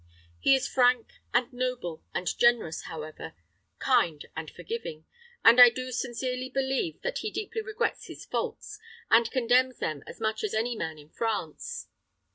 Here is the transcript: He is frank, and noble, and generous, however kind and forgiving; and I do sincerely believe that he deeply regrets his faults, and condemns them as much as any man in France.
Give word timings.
He 0.39 0.55
is 0.55 0.67
frank, 0.67 1.11
and 1.31 1.53
noble, 1.53 2.03
and 2.11 2.25
generous, 2.39 2.85
however 2.85 3.35
kind 3.77 4.25
and 4.35 4.49
forgiving; 4.49 5.05
and 5.45 5.61
I 5.61 5.69
do 5.69 5.91
sincerely 5.91 6.49
believe 6.49 6.99
that 7.03 7.19
he 7.19 7.29
deeply 7.29 7.61
regrets 7.61 8.07
his 8.07 8.25
faults, 8.25 8.79
and 9.11 9.29
condemns 9.29 9.77
them 9.77 10.01
as 10.07 10.19
much 10.19 10.43
as 10.43 10.55
any 10.55 10.75
man 10.75 10.97
in 10.97 11.09
France. 11.11 11.87